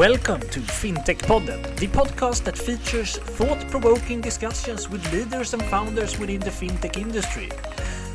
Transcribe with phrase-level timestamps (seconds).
[0.00, 6.18] Welcome to FinTech Podden, the podcast that features thought provoking discussions with leaders and founders
[6.18, 7.50] within the fintech industry.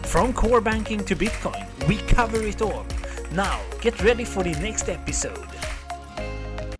[0.02, 2.88] From core banking to Bitcoin, we cover it all.
[3.34, 5.48] Now, get ready for the next episode.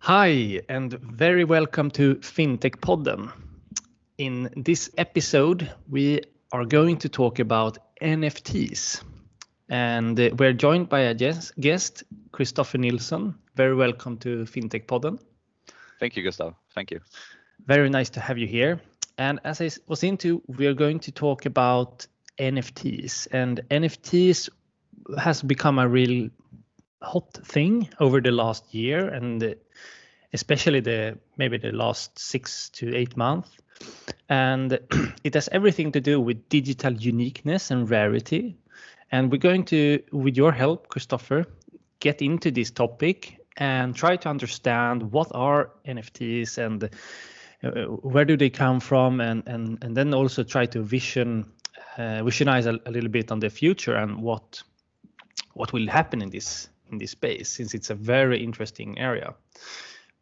[0.00, 3.30] Hi, and very welcome to FinTech Podden.
[4.18, 9.04] In this episode, we are going to talk about NFTs.
[9.68, 13.34] And uh, we're joined by a guest, Christopher Nilsson.
[13.54, 15.18] Very welcome to FinTech Podden.
[15.98, 16.54] Thank you, Gustav.
[16.74, 17.00] Thank you.
[17.66, 18.80] Very nice to have you here.
[19.18, 22.06] And as I was into, we are going to talk about
[22.38, 23.28] NFTs.
[23.32, 24.50] And NFTs
[25.18, 26.28] has become a real
[27.02, 29.56] hot thing over the last year, and
[30.32, 33.50] especially the maybe the last six to eight months.
[34.28, 34.78] And
[35.24, 38.56] it has everything to do with digital uniqueness and rarity.
[39.12, 41.46] And we're going to, with your help, Christopher,
[42.00, 46.90] get into this topic and try to understand what are NFTs and
[47.64, 47.70] uh,
[48.02, 51.50] where do they come from, and and and then also try to vision
[51.96, 54.62] uh, visionize a, a, little bit on the future and what
[55.54, 59.34] what will happen in this in this space, since it's a very interesting area.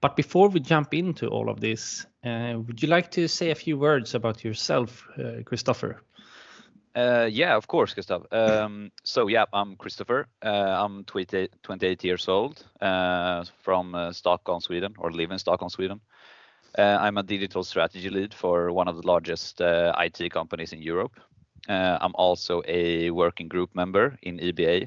[0.00, 3.54] But before we jump into all of this, uh, would you like to say a
[3.54, 6.02] few words about yourself, uh, Christopher?
[6.94, 8.26] Uh, yeah, of course, Gustav.
[8.30, 10.28] Um, so yeah, I'm Christopher.
[10.44, 15.70] Uh, I'm 28, 28, years old uh, from uh, Stockholm, Sweden, or live in Stockholm,
[15.70, 16.00] Sweden.
[16.78, 20.82] Uh, I'm a digital strategy lead for one of the largest uh, IT companies in
[20.82, 21.18] Europe.
[21.66, 24.86] I'm also a working group member in EBA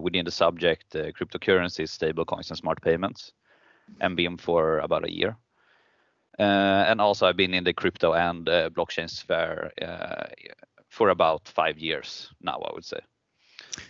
[0.00, 3.32] within the subject cryptocurrencies, stablecoins, and smart payments,
[4.00, 5.36] and been for about a year.
[6.38, 9.72] and also, I've been in the crypto and blockchain sphere
[10.92, 13.00] for about five years now, I would say.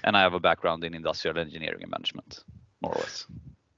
[0.05, 2.45] And I have a background in industrial engineering and management,
[2.81, 3.27] more or less.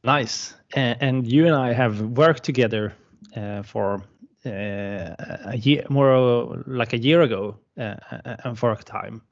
[0.03, 0.55] Nice.
[0.75, 2.93] And you and I have worked together
[3.35, 4.03] uh, for
[4.45, 4.51] uh,
[5.47, 7.95] a year, more like a year ago, uh,
[8.45, 9.23] and for a time.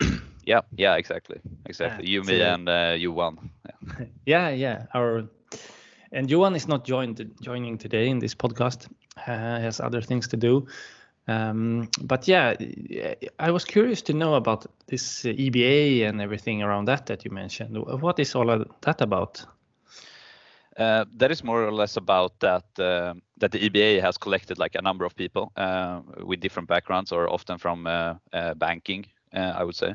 [0.44, 2.08] yeah, yeah, exactly, exactly.
[2.08, 3.50] you, me, and uh, Johan.
[3.64, 4.06] Yeah.
[4.26, 4.86] yeah, yeah.
[4.94, 5.24] Our
[6.12, 8.86] and Johan is not joined joining today in this podcast.
[9.26, 10.66] Uh, has other things to do.
[11.28, 12.54] Um, but yeah,
[13.38, 17.76] I was curious to know about this EBA and everything around that that you mentioned.
[17.76, 19.44] What is all that about?
[20.76, 24.74] Uh, that is more or less about that uh, that the EBA has collected like
[24.74, 29.54] a number of people uh, with different backgrounds or often from uh, uh, banking, uh,
[29.56, 29.94] I would say.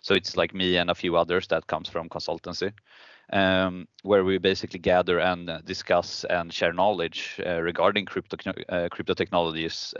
[0.00, 2.72] So it's like me and a few others that comes from consultancy,
[3.30, 8.36] um, where we basically gather and discuss and share knowledge regarding crypto
[8.88, 9.94] crypto technologies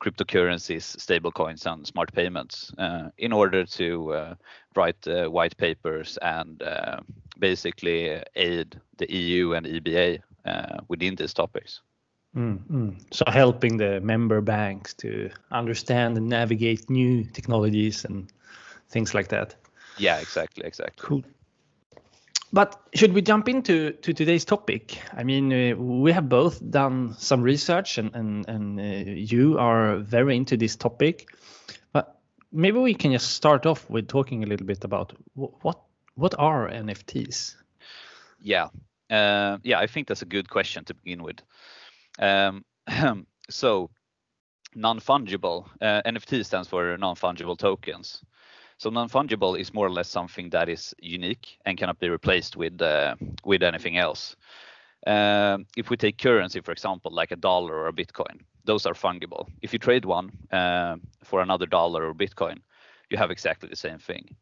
[0.00, 4.34] cryptocurrencies, stablecoins, and smart payments uh, in order to uh,
[4.74, 7.00] write uh, white papers and uh,
[7.38, 11.82] basically aid the EU and EBA uh, within these topics.
[12.36, 18.30] Mm, So helping the member banks to understand and navigate new technologies and
[18.90, 19.54] things like that.
[19.96, 21.06] Yeah, exactly, exactly.
[21.06, 21.24] Cool.
[22.52, 25.00] But should we jump into to today's topic?
[25.12, 29.96] I mean, uh, we have both done some research, and and and uh, you are
[29.96, 31.28] very into this topic.
[31.92, 32.18] But
[32.52, 35.80] maybe we can just start off with talking a little bit about what
[36.14, 37.56] what are NFTs.
[38.40, 38.68] Yeah,
[39.10, 41.42] uh, yeah, I think that's a good question to begin with.
[42.18, 42.64] Um,
[43.50, 43.90] so,
[44.74, 48.22] non-fungible uh, NFT stands for non-fungible tokens.
[48.78, 52.80] So non-fungible is more or less something that is unique and cannot be replaced with
[52.82, 54.36] uh, with anything else.
[55.06, 58.94] Uh, if we take currency, for example, like a dollar or a Bitcoin, those are
[58.94, 59.48] fungible.
[59.62, 62.58] If you trade one uh, for another dollar or Bitcoin,
[63.10, 64.36] you have exactly the same thing.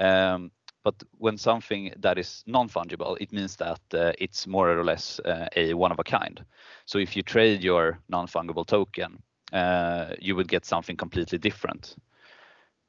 [0.00, 0.50] Um,
[0.84, 5.46] but when something that is non-fungible, it means that uh, it's more or less uh,
[5.56, 6.44] a one of a kind.
[6.86, 9.22] So if you trade your non-fungible token,
[9.52, 11.96] uh, you would get something completely different.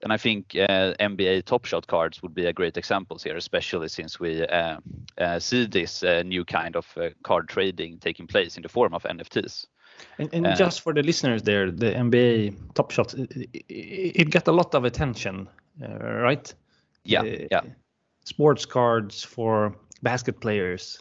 [0.04, 3.88] And I think uh, NBA Top Shot cards would be a great example here, especially
[3.88, 4.78] since we uh,
[5.18, 8.94] uh, see this uh, new kind of uh, card trading taking place in the form
[8.94, 9.66] of NFTs.
[10.18, 14.48] And, and uh, just for the listeners there, the NBA Top Shot, it, it got
[14.50, 15.48] a lot of attention,
[15.80, 16.54] right?
[17.06, 17.62] Yeah, yeah.
[18.26, 21.00] Sports cards for basket players,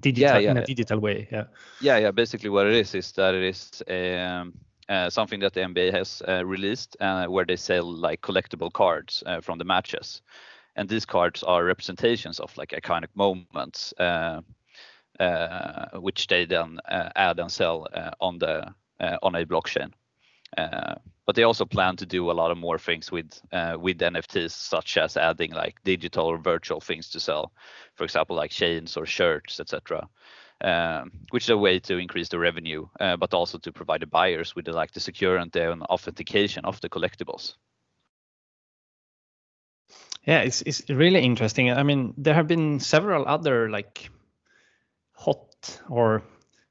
[0.00, 0.50] digital yeah, yeah.
[0.52, 1.26] in a digital way.
[1.32, 1.44] Yeah.
[1.80, 2.10] Yeah, yeah.
[2.12, 4.52] Basically, what it is is that it is um,
[4.88, 9.22] uh, something that the NBA has uh, released, uh, where they sell like collectible cards
[9.26, 10.22] uh, from the matches,
[10.76, 14.40] and these cards are representations of like iconic moments, uh,
[15.20, 17.86] uh, which they then add and sell
[18.20, 18.74] on the
[19.22, 19.92] on a blockchain.
[21.26, 23.40] but they also plan to do a lot of more things with
[23.80, 27.52] with NFTs, such as adding like digital or virtual things to sell,
[27.94, 30.08] for example, like chains or shirts, etc.
[30.64, 34.06] um, which is a way to increase the revenue, uh, but also to provide the
[34.06, 37.54] buyers with the, like the security and authentication of the collectibles.
[40.26, 41.70] Yeah, it's it's really interesting.
[41.70, 44.08] I mean, there have been several other like
[45.12, 46.22] hot or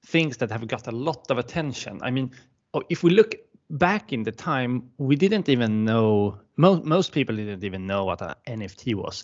[0.07, 1.99] things that have got a lot of attention.
[2.01, 2.31] I mean,
[2.73, 3.35] oh, if we look
[3.69, 8.21] back in the time, we didn't even know most most people didn't even know what
[8.21, 9.23] an NFT was.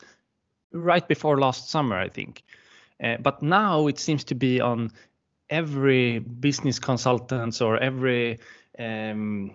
[0.71, 2.43] Right before last summer, I think.
[3.03, 4.91] Uh, but now it seems to be on
[5.49, 8.39] every business consultant's or every
[8.77, 9.51] um,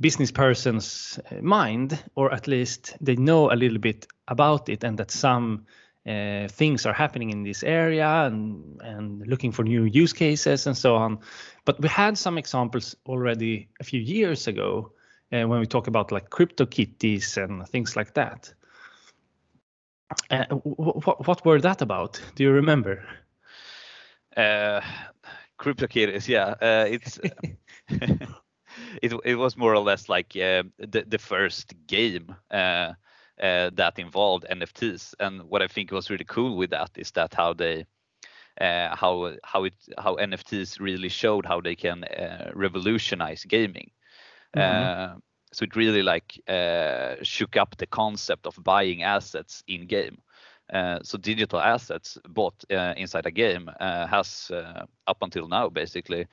[0.00, 4.98] business person's uh, mind, or at least they know a little bit about it, and
[4.98, 5.66] that some
[6.06, 10.76] uh, things are happening in this area and and looking for new use cases and
[10.76, 11.18] so on.
[11.64, 14.92] But we had some examples already a few years ago
[15.32, 18.54] uh, when we talk about like CryptoKitties and things like that.
[20.30, 22.20] Uh, what what were that about?
[22.34, 23.04] Do you remember?
[24.36, 24.80] Uh,
[25.58, 26.54] CryptoKitties, yeah.
[26.60, 27.18] Uh, it's
[29.02, 32.94] it it was more or less like uh, the the first game uh,
[33.42, 35.14] uh, that involved NFTs.
[35.20, 37.86] And what I think was really cool with that is that how they
[38.60, 43.90] uh, how how it how NFTs really showed how they can uh, revolutionize gaming.
[44.56, 45.18] Mm-hmm.
[45.52, 46.40] So it really like
[47.22, 50.18] shook up the concept of buying assets in game.
[50.72, 54.50] Uh, so digital assets bought uh, inside a game uh, has
[55.06, 56.26] up until now basically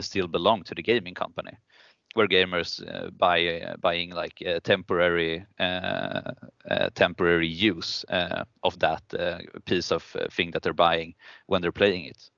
[0.00, 1.52] still belong to the gaming company
[2.14, 5.44] where gamers uh, buy uh, buying like uh, temporary
[6.94, 8.04] temporary use
[8.62, 9.02] of that
[9.66, 11.14] piece of thing that they're buying
[11.46, 12.30] when they're playing it.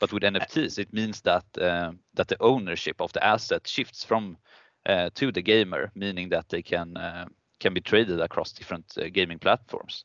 [0.00, 4.38] But with NFTs, it means that that the ownership of the asset shifts from
[4.86, 7.24] Eh, to the gamer, meaning that they can eh,
[7.60, 10.04] can be traded across different eh, gaming platforms.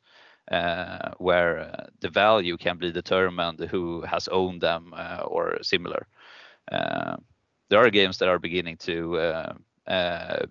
[0.52, 6.08] Uh, where uh, the value can be determined who has owned them uh, or similar
[7.70, 9.44] there are games that are beginning to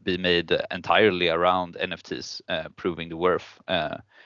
[0.04, 2.42] be made entirely around NFTs,
[2.76, 3.58] proving the worth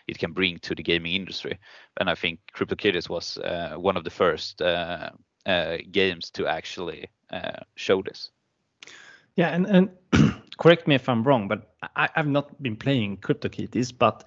[0.09, 1.57] it can bring to the gaming industry.
[2.01, 3.39] And I think CryptoKitties was
[3.77, 4.61] one of the first
[5.93, 7.09] games to actually
[7.77, 8.33] show this.
[9.41, 9.89] Yeah, and, and
[10.59, 14.25] correct me if I'm wrong, but I, have not been playing CryptoKitties, but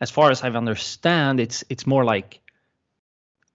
[0.00, 2.38] as far as I understand, it's it's more like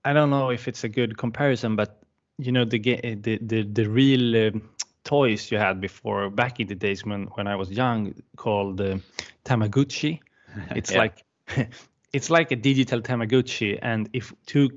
[0.03, 2.03] I don't know if it's a good comparison, but
[2.37, 4.59] you know the the the, the real uh,
[5.05, 8.97] toys you had before back in the days when when I was young called uh,
[9.45, 10.19] Tamagotchi.
[10.75, 11.23] It's like
[12.11, 14.69] it's like a digital Tamagotchi, and if two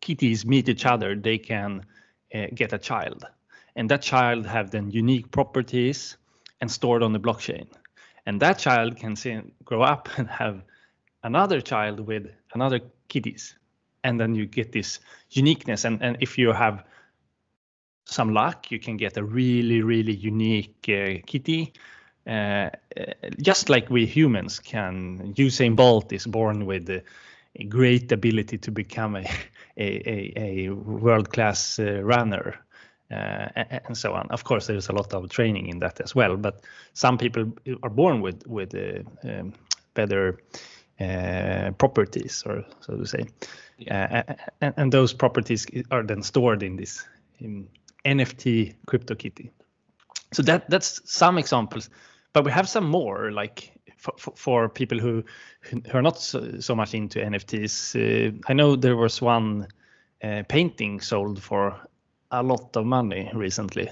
[0.00, 1.84] kitties meet each other, they can
[2.34, 3.26] uh, get a child,
[3.76, 6.16] and that child have then unique properties
[6.60, 7.66] and stored on the blockchain,
[8.26, 9.16] and that child can
[9.64, 10.62] grow up and have
[11.22, 13.56] another child with another kitties,
[14.02, 15.00] and then you get this
[15.30, 15.84] uniqueness.
[15.84, 16.84] And and if you have
[18.04, 21.72] some luck, you can get a really, really unique uh, kitty.
[22.26, 22.70] Uh,
[23.42, 27.02] just like we humans can, Usain Bolt is born with a,
[27.56, 29.24] a great ability to become a,
[29.76, 32.63] a, a world-class uh, runner.
[33.10, 33.48] Uh,
[33.86, 34.26] and so on.
[34.30, 36.36] Of course, there's a lot of training in that as well.
[36.36, 36.62] But
[36.94, 37.52] some people
[37.82, 39.52] are born with with uh, um,
[39.92, 40.38] better
[41.00, 43.26] uh, properties, or so to say,
[43.78, 44.22] yeah.
[44.60, 47.06] and, and, those properties are then stored in this
[47.40, 47.68] in
[48.04, 49.50] NFT CryptoKitty.
[50.32, 51.90] So that that's some examples,
[52.32, 55.24] but we have some more like for, for people who
[55.60, 57.94] who are not so, so much into NFTs.
[57.96, 59.68] Uh, I know there was one
[60.22, 61.76] uh, painting sold for
[62.40, 63.90] a lot of money recently.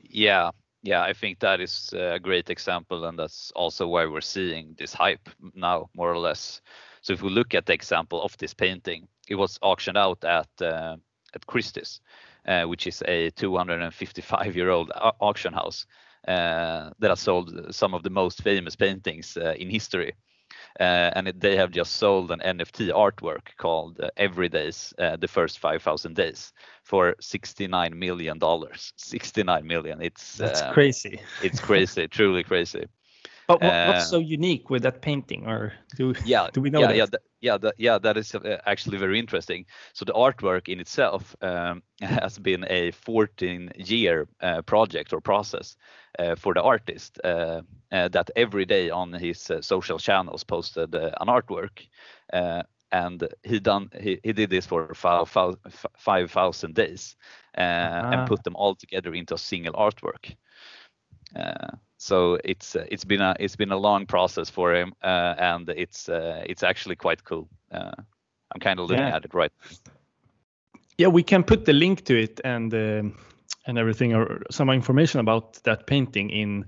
[0.00, 0.50] Yeah,
[0.82, 4.92] yeah, I think that is a great example, and that's also why we're seeing this
[4.92, 6.60] hype now, more or less.
[7.02, 10.48] So if we look at the example of this painting, it was auctioned out at
[10.60, 10.96] uh,
[11.34, 12.00] at Christie's,
[12.46, 14.90] uh, which is a 255 year old
[15.20, 15.86] auction house
[16.28, 20.12] uh, that has sold some of the most famous paintings uh, in history.
[20.78, 25.16] Uh, and it, they have just sold an NFT artwork called uh, Every Days, uh,
[25.16, 28.92] the first 5,000 days, for 69 million dollars.
[28.96, 30.00] 69 million.
[30.00, 31.20] It's that's crazy.
[31.40, 32.86] it's crazy, truly crazy.
[33.60, 36.86] But what, what's so unique with that painting, or do yeah do we know yeah
[36.86, 36.96] that?
[36.96, 39.66] yeah that, yeah that, yeah that is uh, actually very interesting.
[39.92, 45.76] So the artwork in itself um, has been a 14 year uh, project or process
[46.18, 50.94] uh, for the artist uh, uh, that every day on his uh, social channels posted
[50.94, 51.88] an artwork.
[52.92, 57.16] and he done he, he did this for 5,000 days
[57.56, 58.12] -huh.
[58.12, 60.36] and put them all together into a single artwork.
[62.02, 65.68] So it's uh, it's been a it's been a long process for him, uh, and
[65.68, 67.48] it's uh, it's actually quite cool.
[67.70, 69.16] I'm kind of looking yeah.
[69.16, 69.52] at it right.
[70.98, 73.02] yeah, we can put the link to it and uh,
[73.66, 76.64] and everything or some information about that painting in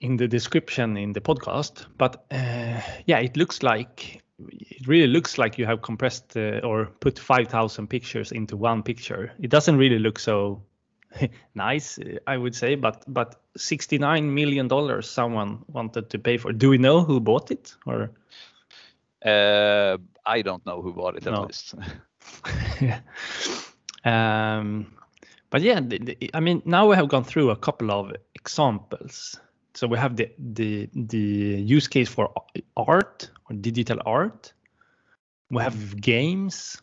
[0.00, 1.84] in the description in the podcast.
[1.98, 6.86] But uh, yeah, it looks like it really looks like you have compressed uh, or
[7.00, 9.32] put 5,000 pictures into one picture.
[9.38, 10.62] It doesn't really look so
[11.54, 16.52] nice, I would say, but but 69 million dollars someone wanted to pay for.
[16.52, 18.10] Do we know who bought it or?
[19.24, 21.42] Uh, I don't know who bought it at No.
[21.46, 21.74] least.
[24.04, 24.86] um,
[25.50, 29.40] but yeah, the, the, I mean, now we have gone through a couple of examples.
[29.74, 32.32] So we have the the the use case for
[32.76, 34.52] art or digital art.
[35.50, 36.82] We have games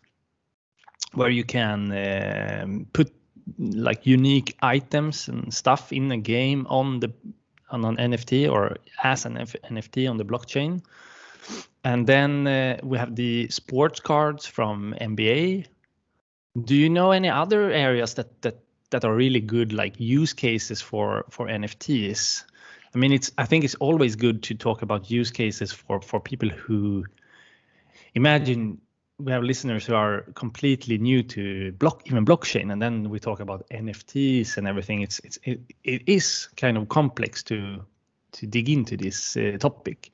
[1.14, 3.14] where you can um, put
[3.58, 7.12] like unique items and stuff in a game on the
[7.70, 10.84] on an NFT or as an F- NFT on the blockchain.
[11.84, 15.68] And then uh, we have the sports cards from NBA.
[16.64, 18.60] Do you know any other areas that that
[18.92, 22.44] that are really good like use cases for for NFTs?
[22.94, 26.20] I mean, it's I think it's always good to talk about use cases for for
[26.20, 27.06] people who
[28.14, 28.80] imagine
[29.18, 33.40] we have listeners who are completely new to block even blockchain and then we talk
[33.40, 35.02] about nfts and everything.
[35.02, 37.86] It's it's it, it is kind of complex to
[38.34, 40.12] to dig into this uh, topic.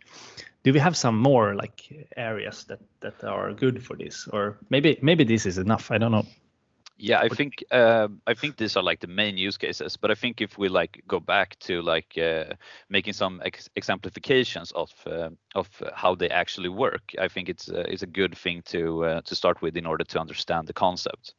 [0.63, 4.27] Do we have some more like areas that that are good for this?
[4.27, 5.89] Or maybe maybe this is enough.
[5.91, 6.25] I don't know
[7.01, 9.97] Yeah, I think uh, I think these are like the main use cases.
[9.97, 12.53] But I think if we like go back to like uh,
[12.89, 17.85] making some ex- exemplifications of uh, of how they actually work, I think it's uh,
[17.87, 21.33] it's a good thing to uh, to start with in order to understand the concept.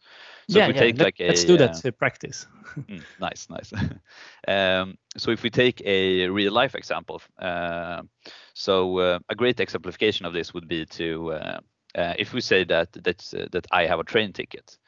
[0.49, 2.47] So if we take let, like a let's do uh, that to practice
[2.91, 3.73] Mm, nice, nice.
[4.49, 8.03] um, so if we take a real life example, uh,
[8.55, 11.61] so uh, a great exemplification of this would be to uh,
[11.95, 14.79] uh, if we say that that's, uh, that I have a train ticket.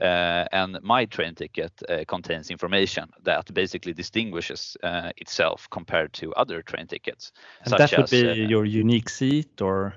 [0.00, 6.32] Uh, and my train ticket uh, contains information that basically distinguishes uh, itself compared to
[6.34, 7.32] other train tickets.
[7.62, 9.94] and such that would as, be your unique seat or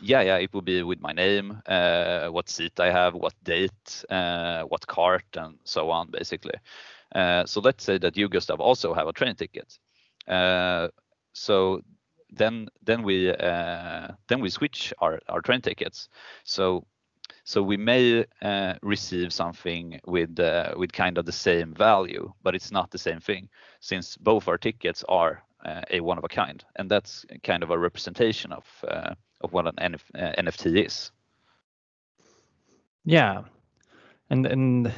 [0.00, 4.04] yeah, yeah, it will be with my name, uh, what seat I have, what date,
[4.08, 6.54] uh, what cart, and so on, basically.
[7.14, 9.78] Uh, so let's say that you, Gustav, also have a train ticket.
[10.26, 10.88] Uh,
[11.34, 11.82] so
[12.30, 16.08] then, then we uh, then we switch our, our train tickets.
[16.44, 16.86] So
[17.44, 22.54] so we may uh, receive something with uh, with kind of the same value, but
[22.54, 23.48] it's not the same thing,
[23.80, 27.70] since both our tickets are uh, a one of a kind, and that's kind of
[27.70, 31.10] a representation of uh, of what an NF, uh, NFT is.
[33.04, 33.42] Yeah,
[34.30, 34.92] and and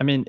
[0.00, 0.26] I mean,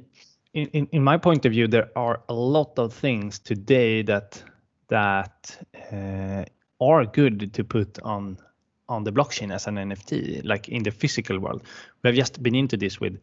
[0.54, 4.44] in, in in my point of view, there are a lot of things today that
[4.88, 5.58] that
[5.92, 6.46] uh,
[6.80, 8.38] are good to put on
[8.90, 11.64] on the blockchain as an NFT, like in the physical world.
[12.04, 13.20] We have just been into this with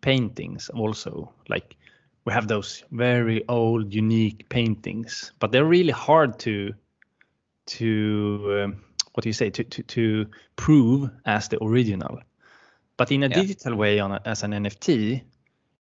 [0.00, 1.32] paintings also.
[1.48, 1.76] Like
[2.24, 6.74] we have those very old, unique paintings, but they're really hard to
[7.66, 8.82] to um,
[9.14, 12.18] what do you say to to to prove as the original.
[12.96, 13.34] But in a Yeah.
[13.42, 15.22] digital way, on a, as an NFT,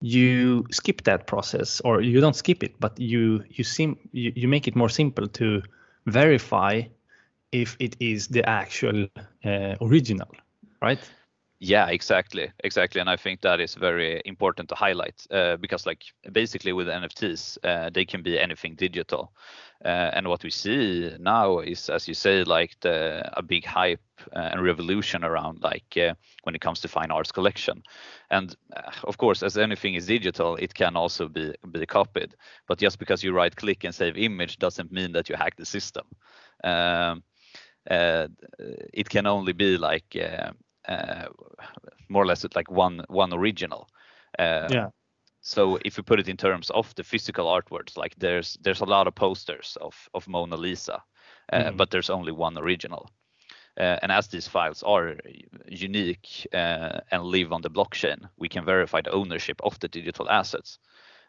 [0.02, 4.48] you skip that process, or you don't skip it, but you you sim you, you
[4.48, 5.62] make it more simple to
[6.06, 6.82] verify
[7.52, 9.08] if it is the actual
[9.46, 10.30] uh, original,
[10.82, 11.00] right?
[11.64, 16.06] Yeah, exactly, exactly, and I think that is very important to highlight uh, because, like,
[16.32, 19.32] basically with NFTs, uh, they can be anything digital,
[19.86, 24.02] uh, and what we see now is, as you say, like the a big hype
[24.36, 27.84] uh, and revolution around like uh, when it comes to fine arts collection,
[28.32, 32.36] and uh, of course, as anything is digital, it can also be be copied.
[32.68, 35.66] But just because you right click and save image doesn't mean that you hack the
[35.66, 36.08] system.
[36.64, 37.22] Um,
[37.90, 40.52] it can only be like uh,
[40.92, 41.28] uh,
[42.10, 43.88] more or less like one one original.
[44.40, 44.92] Uh, Yeah.
[45.42, 48.86] So if you put it in terms of the physical artworks, like there's there's a
[48.86, 51.04] lot of posters of of Mona Lisa,
[51.54, 51.78] uh, Mhm.
[51.78, 53.10] but there's only one original.
[53.80, 55.16] Uh, and as these files are
[55.68, 60.30] unique uh, and live on the blockchain, we can verify the ownership of the digital
[60.30, 60.80] assets,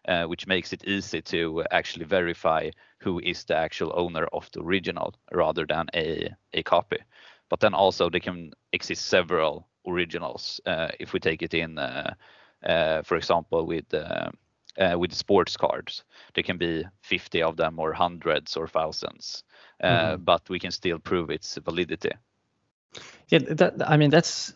[0.08, 4.60] uh, which makes it easy to actually verify who is the actual owner of the
[4.60, 6.98] original rather than a, a copy.
[7.48, 12.14] But then also there can exist several originals uh, if we take it in, uh,
[12.64, 13.92] uh, for example, with
[14.96, 16.04] with sports cards.
[16.34, 19.44] There can be 50 of them or hundreds or thousands,
[19.82, 20.18] uh, Mhm.
[20.18, 22.12] but we can still prove its validity.
[23.28, 24.54] Yeah, that, I mean that's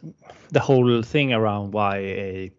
[0.50, 2.52] the whole thing around why a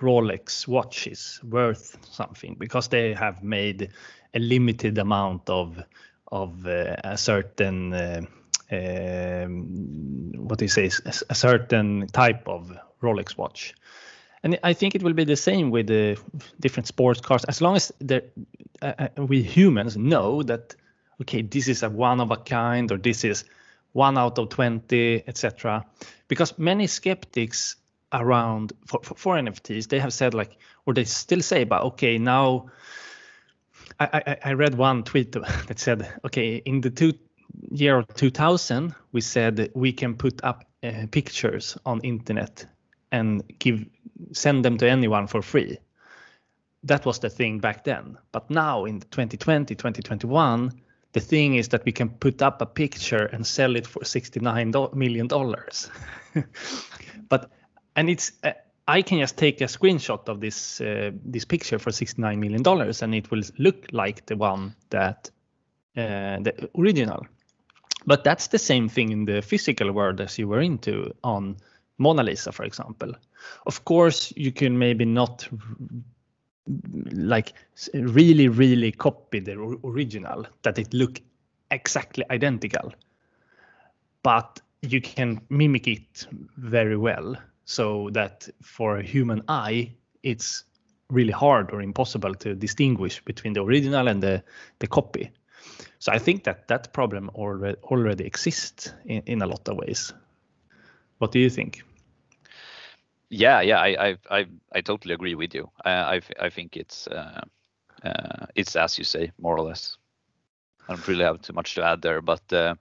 [0.00, 3.90] Rolex watches worth something because they have made
[4.34, 5.82] a limited amount of
[6.32, 8.20] of uh, a certain uh,
[8.72, 10.90] um, what do you say
[11.28, 13.74] a, certain type of Rolex watch.
[14.42, 16.18] And I think it will be the same with the
[16.60, 17.44] different sports cars.
[17.44, 18.20] As long as uh,
[18.82, 20.74] uh, we humans know that,
[21.22, 23.44] okay, this is a one of a kind, or this is
[23.92, 25.84] one out of 20, etc.
[26.28, 27.76] Because many skeptics
[28.12, 32.18] around for, for, for, NFTs, they have said like, or they still say, but okay,
[32.18, 32.66] now
[34.00, 35.32] I, I, I read one tweet
[35.66, 37.14] that said, okay, in the two,
[37.70, 42.66] year 2000, we said we can put up uh, pictures on internet
[43.12, 43.84] and give
[44.32, 45.78] send them to anyone for free.
[46.82, 48.18] That was the thing back then.
[48.32, 50.72] But now in 2020, 2021,
[51.12, 54.72] the thing is that we can put up a picture and sell it for 69
[54.94, 55.90] million dollars.
[57.28, 57.50] but
[57.96, 58.52] and it's uh,
[58.88, 63.02] I can just take a screenshot of this uh, this picture for 69 million dollars
[63.02, 65.30] and it will look like the one that
[65.96, 67.26] uh, the original.
[68.06, 71.56] But that's the same thing in the physical world as you were into on
[71.98, 73.12] Mona Lisa, for example.
[73.66, 75.48] Of course, you can maybe not
[77.12, 77.54] like
[77.94, 81.20] really, really copy the original, that it look
[81.70, 82.92] exactly identical.
[84.22, 86.26] But you can mimic it
[86.56, 87.36] very well
[87.66, 89.92] so that for a human eye,
[90.22, 90.64] it's
[91.10, 94.42] really hard or impossible to distinguish between the original and the,
[94.78, 95.30] the copy.
[95.98, 100.12] So I think that that problem already already exists in, in a lot of ways.
[101.18, 101.82] What do you think?
[103.28, 105.70] Yeah, yeah, I I I, I totally agree with you.
[105.84, 107.40] I I think it's uh,
[108.04, 109.96] uh, it's as you say, more or less.
[110.88, 112.74] I don't really have too much to add there, but uh,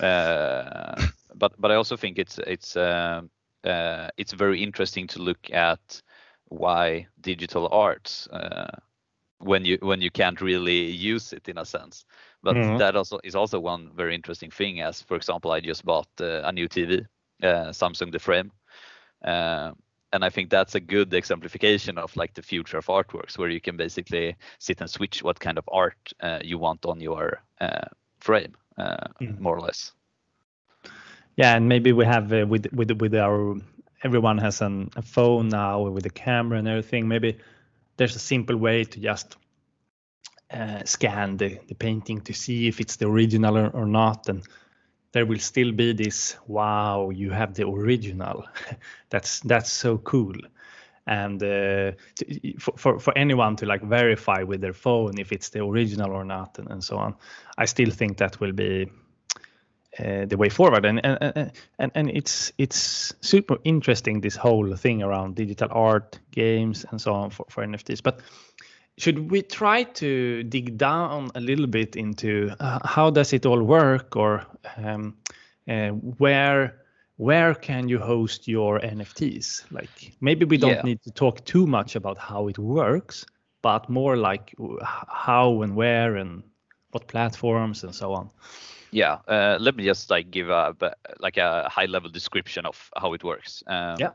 [0.00, 3.22] uh, but but I also think it's it's uh,
[3.66, 6.02] it's very interesting to look at
[6.48, 8.28] why digital arts
[9.38, 12.04] when you when you can't really use it in a sense.
[12.42, 12.78] But mm-hmm.
[12.78, 14.80] that also is also one very interesting thing.
[14.80, 17.06] As for example, I just bought uh, a new TV,
[17.42, 18.52] uh, Samsung the Frame,
[19.24, 19.72] uh,
[20.12, 23.60] and I think that's a good exemplification of like the future of artworks, where you
[23.60, 27.88] can basically sit and switch what kind of art uh, you want on your uh,
[28.20, 29.42] frame, mm-hmm.
[29.42, 29.92] more or less.
[31.36, 33.56] Yeah, and maybe we have with with with our
[34.02, 37.08] everyone has an, a phone now with a camera and everything.
[37.08, 37.38] Maybe
[37.96, 39.36] there's a simple way to just
[40.50, 44.28] uh, scan the, the painting to see if it's the original or, or, not.
[44.28, 44.42] And
[45.12, 48.44] there will still be this wow you have the original.
[49.10, 50.36] That's that's so cool.
[51.08, 55.50] And uh, to, for, for, for anyone to like verify with their phone if it's
[55.50, 57.14] the original or not and, and so on
[57.58, 58.90] i still think that will be
[59.98, 60.84] uh, the way forward.
[60.84, 66.84] And, and and and it's it's super interesting this whole thing around digital art games
[66.90, 68.20] and so on for, for nfts but
[68.98, 73.62] should we try to dig down a little bit into uh, how does it all
[73.62, 74.16] work?
[74.16, 75.16] Or um,
[75.68, 76.82] uh, where
[77.18, 80.82] where can you host your nfts like maybe we don't yeah.
[80.82, 83.24] need to talk too much about how it works
[83.62, 84.54] but more like
[85.08, 86.42] how and where and
[86.90, 88.30] what platforms and so on
[88.90, 90.74] yeah, uh, let me just like give a
[91.20, 93.62] like a high level description of how it works.
[93.66, 94.10] Um, yeah.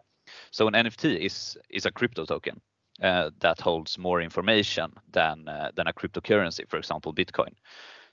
[0.52, 2.62] So an NFT is is a crypto token
[3.02, 7.54] uh, that holds more information than uh, than a cryptocurrency, for example, Bitcoin.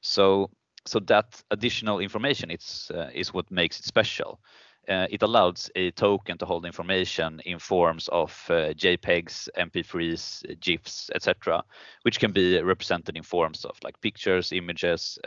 [0.01, 0.51] So
[0.87, 4.41] so that additional information it's uh, is what makes it special.
[4.89, 11.11] Uh, it allows a token to hold information in forms of uh, JPEGs, MP3s, GIFs,
[11.15, 11.63] etc.,
[12.03, 15.19] which can be represented in forms of like pictures, images,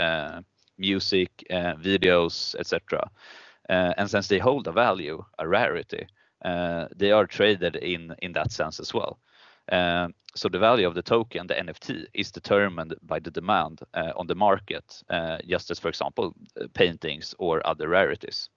[0.77, 3.09] music, uh, videos, etc.
[3.69, 6.07] Uh, and since they hold a value, a rarity,
[6.43, 9.19] uh, they are traded in in that sense as well.
[10.35, 14.27] So the value of the token, the NFT, is determined by the demand uh, on
[14.27, 16.33] the market, uh, just as, for example,
[16.73, 18.49] paintings or other rarities.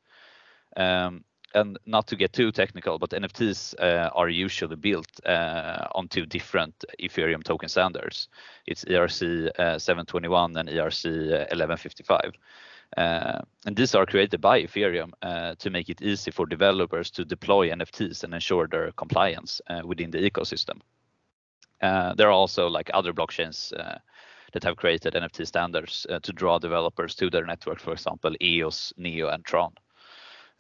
[0.77, 6.09] Um, and not to get too technical, but NFTs uh, are usually built uh, on
[6.09, 8.29] two different Ethereum token standards.
[8.67, 12.33] It's ERC uh, 721 and ERC 1155.
[12.97, 17.25] Uh, and these are created by Ethereum uh, to make it easy for developers to
[17.25, 20.81] deploy NFTs and ensure their compliance uh, within the ecosystem.
[21.81, 23.73] there are also like other blockchains
[24.53, 29.29] that have created NFT standards to draw developers to their network, for example, EOS, NEO,
[29.29, 29.73] and Tron.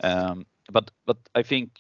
[0.02, 1.70] Um, but but I think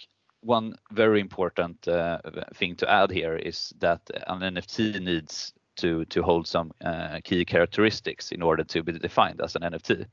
[0.40, 2.18] one very important uh,
[2.54, 7.44] thing to add here is that an NFT needs to to hold some uh, key
[7.44, 10.06] characteristics in order to be defined as an NFT.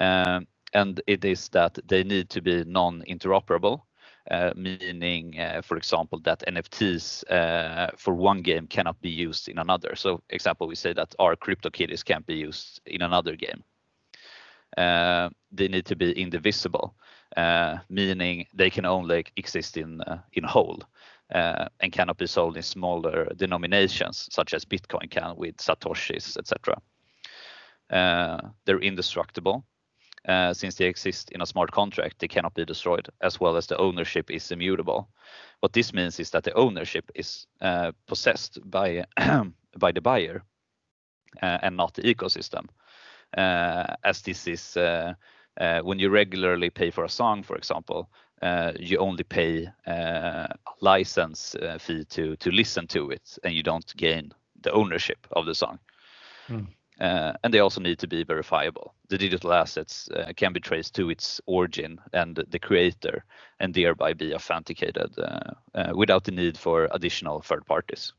[0.00, 3.82] Um, and it is that they need to be non-interoperable,
[4.30, 7.24] uh, meaning, for example, that NFTs
[7.98, 9.94] for one game cannot be used in another.
[9.94, 13.62] So, example, we say that our CryptoKitties can't be used in another game.
[15.52, 16.94] they need to be indivisible,
[17.88, 20.82] meaning they can only exist in uh, in whole
[21.34, 26.76] uh, and cannot be sold in smaller denominations, such as Bitcoin can with satoshis, etc.
[27.90, 29.64] Uh, they're indestructible.
[30.28, 33.66] Uh, since they exist in a smart contract, they cannot be destroyed, as well as
[33.66, 35.08] the ownership is immutable.
[35.60, 37.46] What this means is that the ownership is
[38.06, 39.04] possessed by
[39.78, 40.44] by the buyer
[41.40, 42.68] and not the ecosystem.
[43.34, 44.76] As this is
[45.60, 48.08] uh, uh, when you regularly pay for a song, for example,
[48.78, 54.32] you only pay a license fee to to listen to it, and you don't gain
[54.62, 55.78] the ownership of the song.
[56.48, 56.66] Mm.
[57.00, 58.94] Uh, and they also need to be verifiable.
[59.08, 63.24] The digital assets uh, can be traced to its origin and the creator,
[63.58, 68.12] and thereby be authenticated uh, without the need for additional third parties.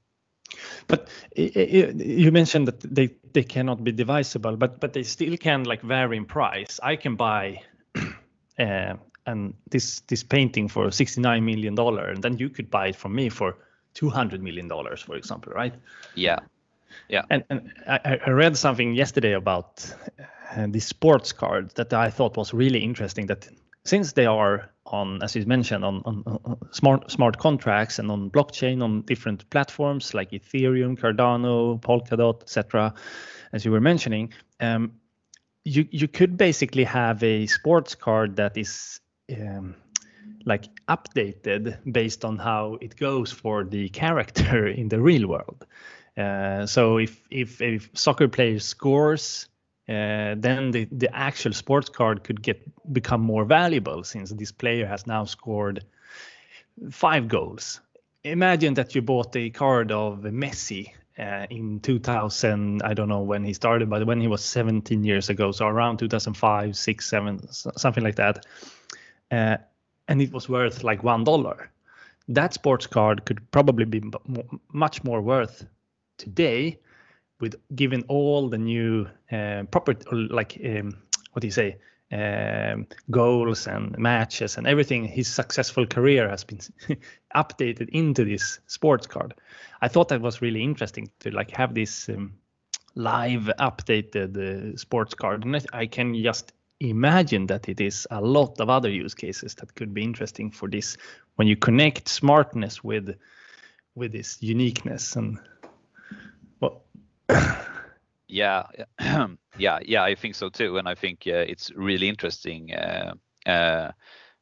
[0.88, 5.82] But you mentioned that they they cannot be divisible, but but they still can like
[5.82, 6.80] vary in price.
[6.84, 7.62] I can buy
[8.60, 8.94] uh,
[9.26, 13.16] and this this painting for 69 million dollar, and then you could buy it from
[13.16, 13.56] me for
[13.94, 15.74] 200 million dollars, for example, right?
[16.16, 16.40] Yeah,
[17.10, 17.24] yeah.
[17.30, 19.86] And and I, I read something yesterday about
[20.56, 23.28] uh, the sports card that I thought was really interesting.
[23.28, 23.48] That
[23.86, 28.84] since they are on, as you mentioned, on, on, smart smart contracts and on blockchain
[28.84, 32.94] on different platforms like Ethereum, Cardano, Polkadot, etc.
[33.54, 34.94] As you were mentioning, um,
[35.64, 39.00] you you could basically have a sports card that is
[39.32, 39.76] um,
[40.46, 45.66] like updated based on how it goes for the character in the real world.
[46.18, 49.48] Uh, so if if a soccer player scores
[49.90, 52.62] uh, then the, the actual sports card could get
[52.94, 55.84] become more valuable since this player has now scored
[56.90, 57.82] five goals.
[58.24, 62.82] Imagine that you bought a card of Messi uh, in 2000.
[62.82, 65.98] I don't know when he started, but when he was 17 years ago, so around
[65.98, 68.46] 2005, six, seven, something like that,
[69.32, 69.58] uh,
[70.08, 71.70] and it was worth like one dollar.
[72.30, 74.02] That sports card could probably be
[74.72, 75.66] much more worth
[76.18, 76.80] today
[77.44, 80.98] with given all the new uh, property, like um,
[81.34, 81.76] what do you say,
[82.14, 86.62] um, goals and matches and everything, his successful career has been
[87.36, 89.34] updated into this sports card.
[89.82, 92.36] I thought that was really interesting to like have this um,
[92.96, 98.62] live updated uh, sports card, and I can just imagine that it is a lot
[98.62, 100.96] of other use cases that could be interesting for this
[101.36, 103.18] when you connect smartness with
[103.96, 105.40] with this uniqueness and
[108.34, 108.64] yeah,
[109.58, 110.04] yeah, yeah.
[110.04, 113.14] I think so too, and I think uh, it's really interesting uh,
[113.46, 113.92] uh,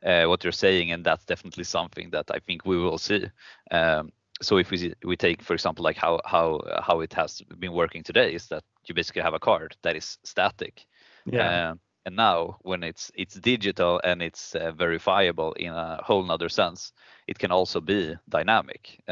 [0.06, 3.26] uh, what you're saying, and that's definitely something that I think we will see.
[3.70, 7.74] Um, so if we we take, for example, like how how how it has been
[7.74, 10.86] working today, is that you basically have a card that is static.
[11.26, 11.50] Yeah.
[11.50, 11.76] Uh,
[12.06, 16.94] and now when it's it's digital and it's uh, verifiable in a whole nother sense,
[17.28, 19.04] it can also be dynamic.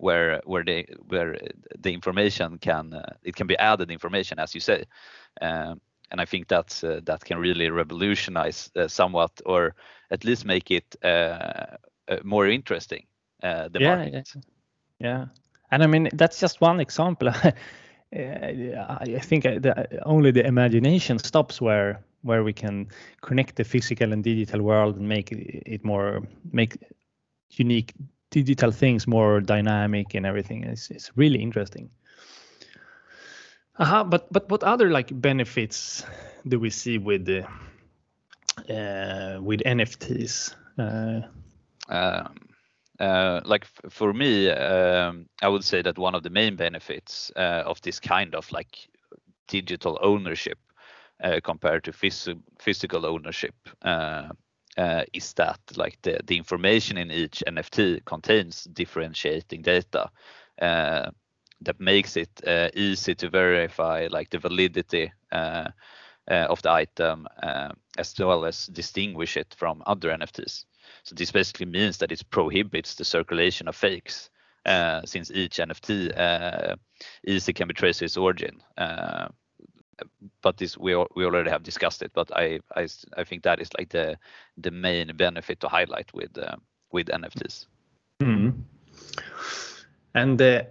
[0.00, 1.38] Uh, where where the where
[1.78, 4.84] the information can uh, it can be added information as you say
[5.42, 9.74] um, and I think that's uh, that can really revolutionize uh, somewhat or
[10.10, 11.76] at least make it uh,
[12.08, 13.06] uh, more interesting
[13.42, 14.32] the yeah, market.
[14.34, 14.42] Yeah.
[14.98, 15.26] yeah,
[15.70, 17.28] and I mean that's just one example.
[18.12, 22.88] I think the, only the imagination stops where where we can
[23.20, 26.76] connect the physical and digital world and make it more make
[27.50, 27.94] unique
[28.30, 30.64] digital things more dynamic and everything.
[30.64, 31.90] It's it's really interesting.
[33.78, 36.04] Uh-huh, but but what other like benefits
[36.46, 37.46] do we see with the
[38.68, 40.54] uh, with NFTs?
[40.78, 41.20] Uh,
[41.88, 42.36] um,
[42.98, 47.32] uh, like f- for me, um, I would say that one of the main benefits
[47.36, 48.88] uh, of this kind of like
[49.48, 50.58] digital ownership
[51.22, 53.54] uh, compared to phys- physical ownership
[54.76, 60.10] uh, is that like the, the information in each NFT contains differentiating data
[60.62, 61.10] uh,
[61.62, 67.26] that makes it uh, easy to verify like the validity of the item
[67.98, 70.64] as well as distinguish it from other NFTs.
[71.02, 74.30] So this basically means that it prohibits the circulation of fakes
[75.04, 76.76] since each NFT
[77.26, 78.62] easy can be traced to its origin
[80.42, 82.12] but this we we already have discussed it.
[82.14, 84.18] But I I I think that is like the
[84.56, 86.56] the main benefit to highlight with uh,
[86.92, 87.66] with NFTs.
[88.20, 88.54] Mm.
[90.14, 90.62] And uh,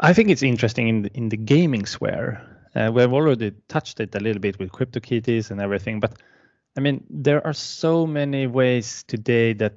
[0.00, 2.40] I think it's interesting in the, in the gaming sphere.
[2.76, 6.20] Uh, we've already touched it a little bit with CryptoKitties and everything, but
[6.76, 9.74] I mean there are so many ways today that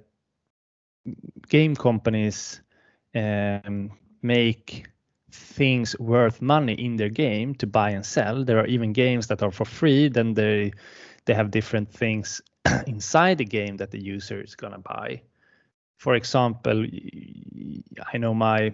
[1.49, 2.61] game companies
[3.15, 4.87] um, make
[5.31, 8.43] things worth money in their game to buy and sell.
[8.43, 10.09] There are even games that are for free.
[10.09, 10.73] Then they
[11.25, 12.41] they have different things
[12.87, 15.21] inside the game that the user is gonna buy.
[15.97, 16.85] For example,
[18.13, 18.73] I know my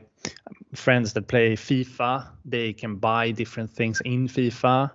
[0.76, 2.28] friends that play FIFA.
[2.46, 4.92] They can buy different things in FIFA.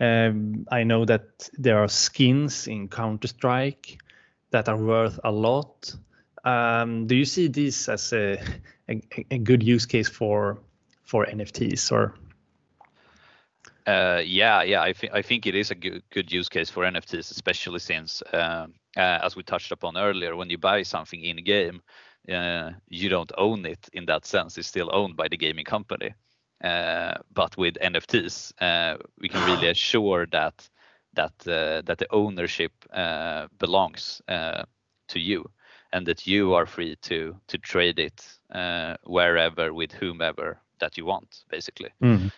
[0.00, 3.98] Um, I know that there are skins in Counter Strike
[4.50, 5.94] that are worth a lot.
[6.44, 8.38] Um, do you see this as a,
[8.88, 10.58] a, a good use case for
[11.04, 12.14] for NFTs or?
[13.86, 16.84] Uh, yeah, yeah, I think I think it is a good good use case for
[16.84, 21.42] NFTs, especially since, uh, uh, as we touched upon earlier, when you buy something in
[21.42, 21.82] game,
[22.32, 24.56] uh, you don't own it in that sense.
[24.56, 26.14] It's still owned by the gaming company.
[26.62, 30.68] Uh, but with NFTs, uh, we can really assure that
[31.14, 32.72] that that the ownership
[33.58, 35.50] belongs to you,
[35.92, 38.38] and that you are free to to trade it
[39.02, 41.90] wherever with whomever that you want, basically.
[42.02, 42.30] Mm.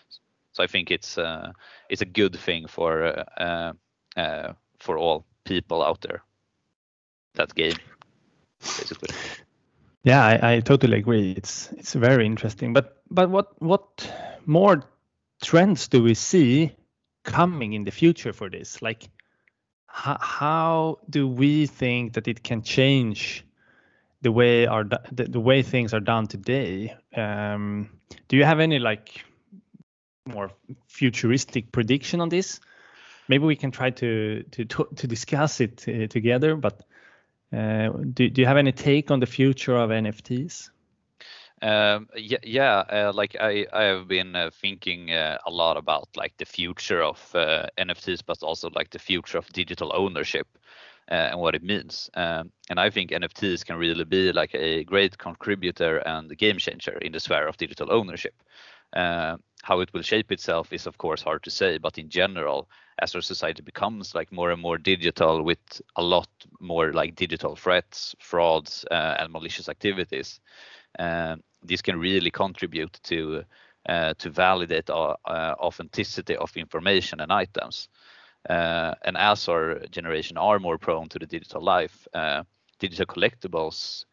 [0.52, 1.52] So I think it's uh,
[1.88, 3.72] it's a good thing for uh,
[4.16, 6.22] uh, for all people out there.
[7.34, 7.76] That game,
[8.60, 9.08] basically.
[10.04, 11.32] Yeah, I, I, totally agree.
[11.36, 12.72] It's it's very interesting.
[12.72, 14.12] But but what what
[14.46, 14.82] more
[15.42, 16.72] trends do we see
[17.24, 18.82] coming in the future for this?
[18.82, 19.08] Like,
[19.86, 23.44] how, how do we think that it can change
[24.24, 26.96] the way our the, the way things are done today?
[27.14, 27.90] Um,
[28.26, 29.24] do you have any like
[30.26, 30.50] more
[30.88, 32.60] futuristic prediction on this?
[33.28, 36.56] Maybe we can try to to to discuss it uh, together.
[36.56, 36.82] But
[37.52, 40.70] uh, do do you have any take on the future of NFTs?
[41.62, 46.08] Um, yeah, yeah uh, like I, I have been uh, thinking uh, a lot about
[46.16, 50.46] like the future of uh, NFTs, but also like the future of digital ownership
[51.08, 52.10] and what it means.
[52.14, 56.96] Um, and I think NFTs can really be like a great contributor and game changer
[56.98, 58.34] in the sphere of digital ownership.
[58.94, 62.68] Uh, how it will shape itself is of course hard to say, but in general,
[63.00, 65.58] as our society becomes like more and more digital with
[65.96, 66.28] a lot
[66.60, 70.40] more like digital threats, frauds, uh, and malicious activities,
[70.98, 73.42] uh, this can really contribute to
[73.88, 77.88] uh, to validate uh, authenticity of information and items.
[78.48, 82.06] Uh, and as our generation are more prone to the digital life,
[82.78, 84.04] digital collectibles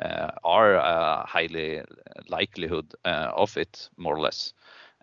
[0.00, 1.82] uh, are a highly
[2.28, 4.52] likelihood uh, of it, more or less.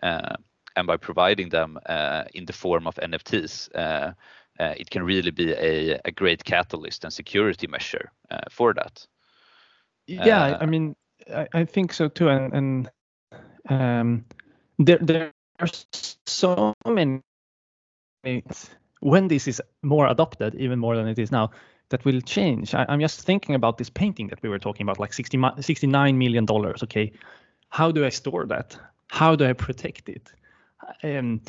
[0.02, 0.36] Uh,
[0.76, 1.78] and by providing them
[2.34, 3.68] in the form of NFTs,
[4.58, 8.10] it can really be a, a great catalyst and security measure
[8.50, 9.06] for that.
[10.06, 10.94] Yeah, I mean,
[11.34, 12.90] I, I, think so too, and, and
[13.68, 14.24] um,
[14.78, 15.68] there there are
[16.26, 17.22] so many
[19.00, 21.50] when this is more adopted, even more than it is now,
[21.90, 22.74] that will change.
[22.74, 26.18] I, am just thinking about this painting that we were talking about, like 60, 69
[26.18, 26.82] million dollars.
[26.82, 27.12] Okay,
[27.68, 28.76] how do I store that?
[29.08, 30.32] How do I protect it?
[31.02, 31.40] Um,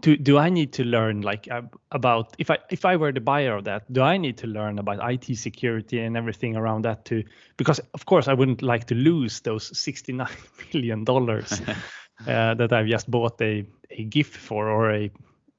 [0.00, 1.48] do do I need to learn like
[1.90, 4.78] about if I if I were the buyer of that, do I need to learn
[4.78, 7.24] about IT security and everything around that too?
[7.56, 10.28] Because of course I wouldn't like to lose those 69
[10.72, 11.60] million dollars
[12.26, 15.10] uh, that I've just bought a a GIF for or a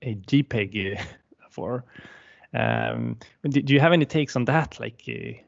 [0.02, 1.00] a JPEG
[1.50, 1.86] for.
[2.54, 4.80] Um, do, do, you have any takes on that?
[4.80, 5.40] Like, uh,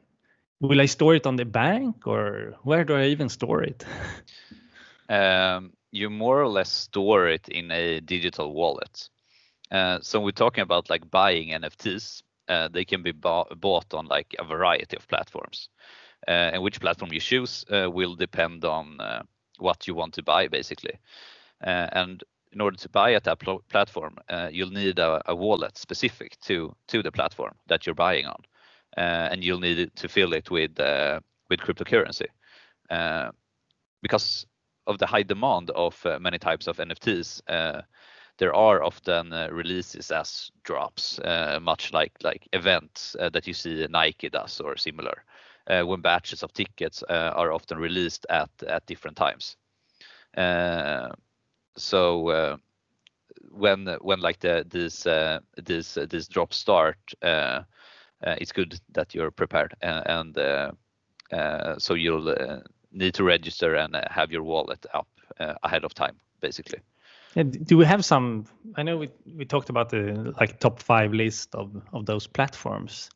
[0.60, 3.84] will I store it on the bank or where do I even store it?
[5.08, 9.08] um, you more or less store it in a digital wallet.
[9.70, 12.22] Uh, so we're talking about like buying NFTs.
[12.48, 15.68] Uh, they can be bought on like a variety of platforms.
[16.26, 19.22] Uh, and which platform you choose uh, will depend on uh,
[19.58, 20.98] what you want to buy, basically.
[21.60, 25.76] and in order to buy at that pl platform, uh, you'll need a, a, wallet
[25.76, 28.40] specific to to the platform that you're buying on,
[28.96, 32.28] uh, and you'll need to fill it with uh, with cryptocurrency.
[32.90, 33.30] Uh,
[34.02, 34.46] because
[34.86, 37.82] of the high demand of uh, many types of NFTs, uh,
[38.38, 41.20] there are often releases as drops,
[41.60, 45.24] much like like events that you see Nike does or similar,
[45.66, 49.56] when batches of tickets are often released at at different times
[51.76, 52.56] so uh,
[53.50, 57.62] when when like the these uh, these uh, these drops start, uh,
[58.24, 60.36] uh, it's good that you're prepared and,
[61.30, 65.08] and so you'll need to register and have your wallet up
[65.38, 66.78] ahead of time, basically.
[67.64, 68.46] do we have some?
[68.76, 73.10] I know we we talked about the like top five list of of those platforms.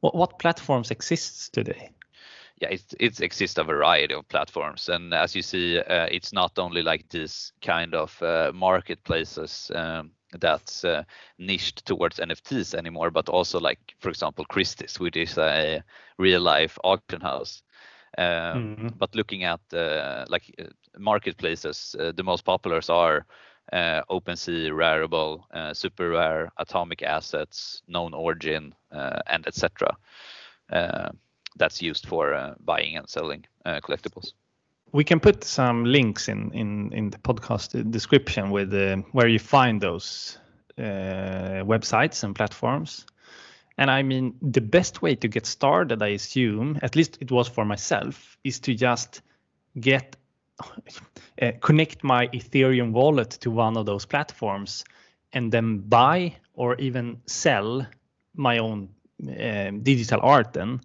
[0.00, 1.90] What what platforms exists today?
[2.60, 6.58] Yeah, it, it exists a variety of platforms, and as you see, uh, it's not
[6.58, 11.04] only like this kind of uh, marketplaces um, that's uh,
[11.38, 15.84] niched towards NFTs anymore, but also like, for example, Christie's, which is a
[16.18, 17.62] real life auction house.
[18.16, 18.88] Um, mm-hmm.
[18.98, 20.64] But looking at uh, like uh,
[20.98, 21.96] marketplaces.
[21.98, 23.26] Uh, the most popular are
[23.72, 29.96] uh, OpenSea, Rarible, uh, SuperRare, Atomic Assets, KnownOrigin, uh, and etc.
[30.70, 31.10] Uh,
[31.58, 34.32] that's used for uh, buying and selling uh, collectibles.
[34.92, 38.72] We can put some links in in in the podcast description with
[39.12, 40.38] where you find those
[40.78, 43.06] websites and platforms.
[43.78, 47.48] And I mean, the best way to get started, I assume, at least it was
[47.48, 49.22] for myself, is to just
[49.80, 50.16] get
[51.42, 54.84] uh, connect my Ethereum wallet to one of those platforms
[55.32, 57.86] and then buy or even sell
[58.34, 58.88] my own
[59.28, 60.80] uh, digital art then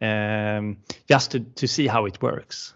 [0.00, 2.74] um, just to, to see how it works.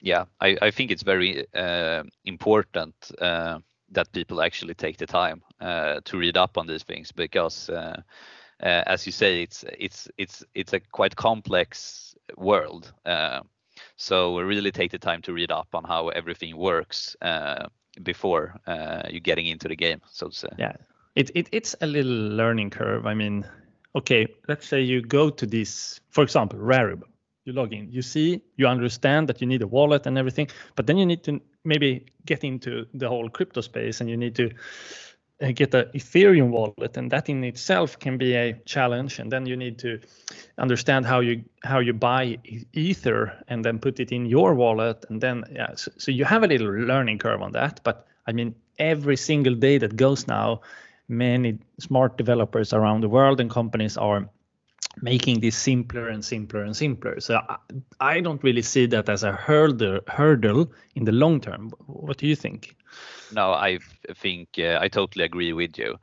[0.00, 3.58] Yeah, I, I think it's very uh, important uh,
[3.92, 8.02] that people actually take the time uh, to read up on these things because uh,
[8.60, 12.92] as you say, it's it's it's it's a quite complex world.
[13.96, 17.66] So really take the time to read up on how everything works uh,
[18.02, 20.48] before uh, you getting into the game, so to say.
[20.58, 20.76] Yeah,
[21.14, 23.06] it, it it's a little learning curve.
[23.06, 23.46] I mean,
[23.94, 27.08] okay, let's say you go to this, for example, Rarible.
[27.44, 30.86] You log in, you see, you understand that you need a wallet and everything, but
[30.86, 34.50] then you need to maybe get into the whole crypto space and you need to
[35.42, 39.18] uh, get a Ethereum wallet, and that in itself can be a challenge.
[39.18, 40.00] And then you need to
[40.58, 42.38] understand how you how you buy
[42.72, 45.74] Ether and then put it in your wallet, and then yeah.
[45.74, 47.80] So, so you have a little learning curve on that.
[47.82, 50.60] But I mean, every single day that goes now,
[51.08, 54.28] many smart developers around the world and companies are
[55.02, 57.20] making this simpler and simpler and simpler.
[57.20, 57.56] So I,
[58.00, 61.70] I don't really see that as a hurdle hurdle in the long term.
[61.86, 62.76] What do you think?
[63.32, 63.78] No, I
[64.16, 65.96] think uh, I totally agree with you.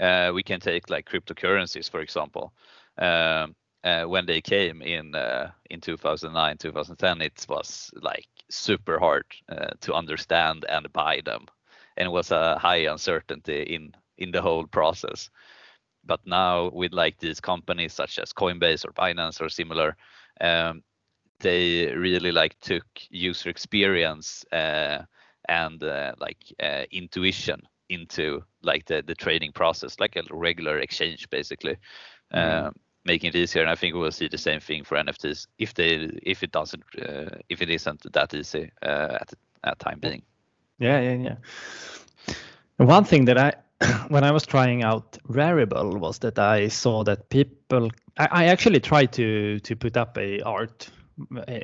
[0.00, 2.52] Uh, we can take like cryptocurrencies for example.
[2.98, 9.26] Um, uh, when they came in uh, in 2009, 2010, it was like super hard
[9.50, 11.44] uh, to understand and buy them,
[11.98, 15.30] and it was a high uncertainty in in the whole process.
[16.04, 19.96] But now with like these companies such as Coinbase or Binance or similar,
[20.40, 20.82] um,
[21.40, 25.02] they really like took user experience uh,
[25.48, 31.28] and uh, like uh, intuition into like the, the trading process, like a regular exchange
[31.30, 31.76] basically.
[32.34, 32.72] Mm.
[33.04, 35.74] making it easier, and I think we will see the same thing for NFTs if
[35.74, 40.22] they if it doesn't uh, if it isn't that easy uh, at at time being.
[40.78, 41.36] Yeah, yeah, yeah.
[42.76, 43.52] One thing that I
[44.08, 48.80] when I was trying out Rarible was that I saw that people I, I actually
[48.80, 50.88] tried to to put up a art.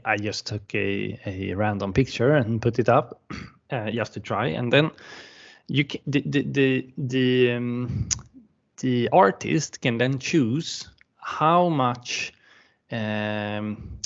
[0.04, 3.20] I just took a, a random picture and put it up
[3.70, 4.90] uh, just to try, and then
[5.66, 8.08] you can, the the the the, um,
[8.78, 12.32] the artist can then choose how much
[12.92, 13.98] um,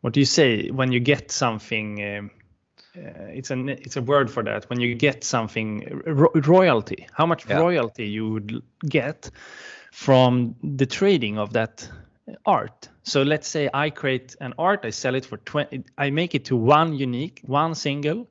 [0.00, 2.30] what do you say when you get something um,
[2.94, 4.68] it's a it's a word for that.
[4.70, 7.58] When you get something ro- royalty how much yeah.
[7.58, 9.30] royalty you would get
[9.92, 11.88] from the trading of that
[12.44, 12.88] art.
[13.02, 16.44] So let's say i create an art i sell it for 20 i make it
[16.46, 18.28] to one unique one single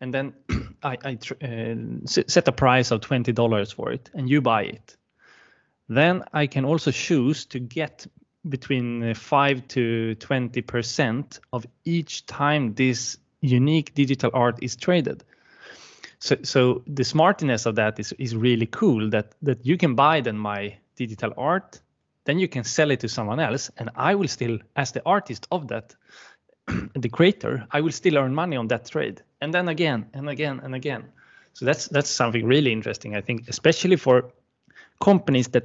[0.00, 0.34] and then
[0.82, 1.74] i, I tr- uh,
[2.06, 4.96] set a price of $20 for it and you buy it.
[5.88, 8.06] Then i can also choose to get
[8.48, 15.24] between 5 to 20 percent of each time this unique digital art is traded.
[16.18, 20.20] So, so the smartness of that is, is really cool that, that you can buy
[20.20, 21.80] then my digital art,
[22.24, 25.46] then you can sell it to someone else, and I will still, as the artist
[25.50, 25.94] of that,
[26.94, 29.22] the creator, I will still earn money on that trade.
[29.40, 31.04] And then again and again and again.
[31.54, 34.32] So that's that's something really interesting, I think, especially for
[35.00, 35.64] companies that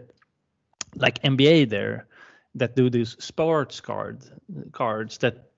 [0.96, 2.08] like NBA there
[2.56, 4.24] that do these sports card
[4.72, 5.50] cards that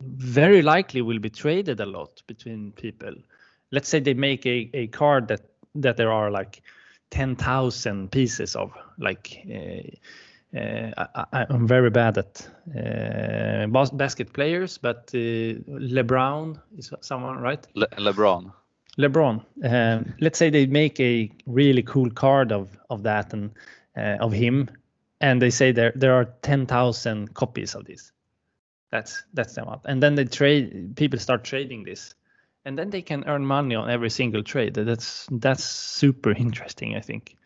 [0.00, 3.14] very likely will be traded a lot between people.
[3.70, 5.42] Let's say they make a, a card that
[5.74, 6.62] that there are like
[7.10, 14.78] 10,000 pieces of like uh, uh, I, am very bad at uh, bas- basket players,
[14.78, 17.66] but uh, LeBron is someone, right?
[17.74, 18.52] Le- LeBron.
[18.98, 19.44] LeBron.
[19.64, 23.50] Um, let's say they make a really cool card of of that and
[23.96, 24.70] uh, of him,
[25.20, 28.12] and they say there there are 10,000 copies of this.
[28.90, 29.82] That's that's the amount.
[29.84, 30.96] And then they trade.
[30.96, 32.14] People start trading this,
[32.64, 34.74] and then they can earn money on every single trade.
[34.74, 36.96] That's that's super interesting.
[36.96, 37.36] I think.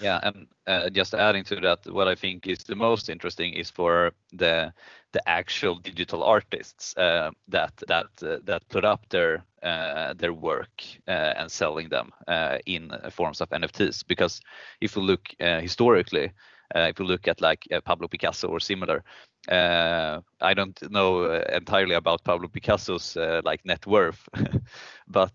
[0.00, 3.70] Yeah, and uh, just adding to that, what I think is the most interesting is
[3.70, 4.72] for the
[5.12, 10.82] the actual digital artists uh, that that uh, that put up their uh, their work
[11.08, 14.04] uh, and selling them uh, in forms of NFTs.
[14.06, 14.40] Because
[14.80, 16.32] if you look historically,
[16.74, 19.02] if you look at like Pablo Picasso or similar,
[19.48, 24.28] uh, I don't know entirely about Pablo Picasso's like net worth,
[25.08, 25.32] but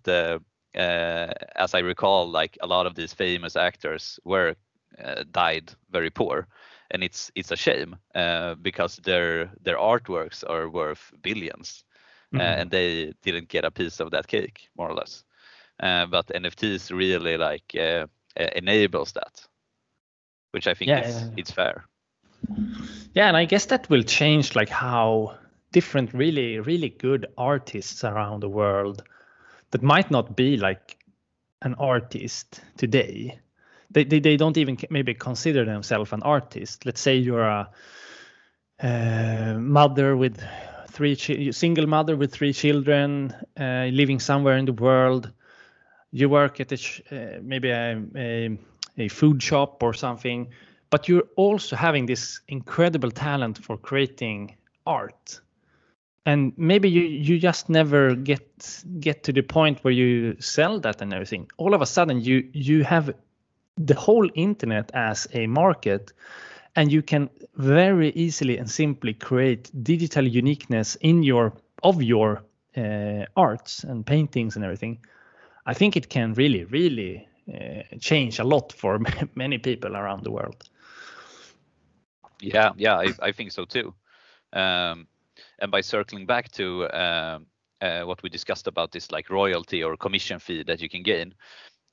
[0.75, 4.55] as I recall, like a lot of these famous actors were
[5.31, 6.47] died very poor
[6.93, 12.39] and it's it's a shame uh, because their their artworks are worth 1000000000s mm-hmm.
[12.39, 15.23] uh, and they didn't get a piece of that cake more or less
[15.81, 18.05] uh, but nfts really like uh,
[18.55, 19.45] enables that
[20.51, 21.33] which i think yeah, is yeah, yeah.
[21.37, 21.83] it's fair
[23.13, 25.35] yeah and i guess that will change like how
[25.71, 29.03] different really really good artists around the world
[29.71, 30.97] that might not be like
[31.61, 33.39] an artist today
[33.93, 36.85] they, they, they don't even maybe consider themselves an artist.
[36.85, 37.69] Let's say you're a
[38.81, 40.41] uh, mother with
[40.89, 41.15] three
[41.51, 45.31] single mother with three children uh, living somewhere in the world.
[46.11, 46.75] You work at a
[47.11, 48.57] uh, maybe a, a,
[48.97, 50.49] a food shop or something,
[50.93, 55.41] but you're also having this incredible talent for creating art.
[56.23, 61.01] And maybe you you just never get get to the point where you sell that
[61.01, 61.49] and everything.
[61.57, 63.15] All of a sudden you you have
[63.75, 66.13] the whole internet as a market
[66.75, 72.43] and you can very easily and simply create digital uniqueness in your of your
[72.77, 74.99] uh, arts and paintings and everything.
[75.65, 78.99] I think it can really really uh, change a lot for
[79.35, 80.69] many people around the world
[82.43, 83.93] yeah yeah i, I think so too
[84.53, 85.07] um,
[85.59, 87.39] and by circling back to uh,
[87.81, 91.33] uh what we discussed about this like royalty or commission fee that you can gain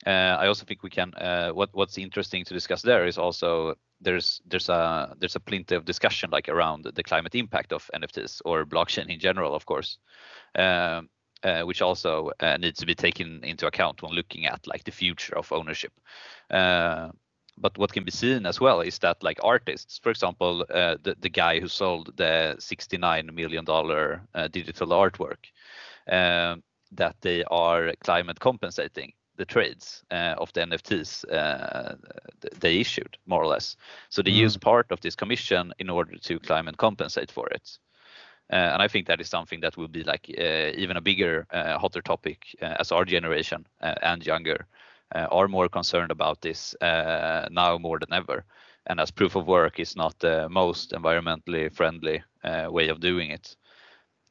[0.07, 1.13] uh, I also think we can.
[1.15, 5.75] Uh, what what's interesting to discuss there is also there's there's a there's a plenty
[5.75, 9.99] of discussion like around the climate impact of NFTs or blockchain in general, of course,
[10.55, 11.11] um,
[11.43, 14.93] uh, which also uh, needs to be taken into account when looking at like the
[14.93, 15.93] future of ownership.
[16.51, 17.11] Uh,
[17.59, 21.17] but what can be seen as well is that like artists, for example, uh, the
[21.21, 25.51] the guy who sold the 69 million dollar digital artwork,
[26.11, 31.95] um, that they are climate compensating the trades uh, of the NFTs uh,
[32.61, 33.77] they issued, more or less.
[34.11, 34.45] So they mm.
[34.45, 37.79] use part of this commission in order to climate compensate for it.
[38.53, 41.47] Uh, and I think that is something that will be like uh, even a bigger,
[41.51, 44.67] uh, hotter topic uh, as our generation and younger
[45.15, 48.45] are more concerned about this now more than ever.
[48.87, 53.57] And as proof of work is not the most environmentally friendly way of doing it,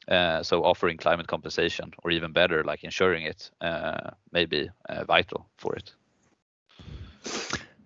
[0.09, 5.03] uh, so offering climate compensation or even better, like insuring it, uh, may be uh,
[5.05, 5.93] vital for it.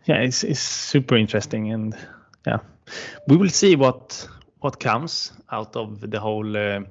[0.06, 1.96] Yeah, it's, it's super interesting, and
[2.48, 2.60] yeah,
[3.28, 4.28] we will see what
[4.60, 6.82] what comes out of the whole uh,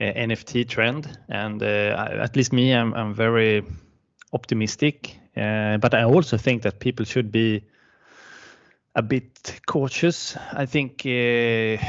[0.00, 1.18] NFT trend.
[1.28, 3.62] And uh, at least me, I'm, I'm very
[4.32, 7.64] optimistic, but I also think that people should be
[8.94, 10.36] a bit cautious.
[10.52, 11.82] I think uh,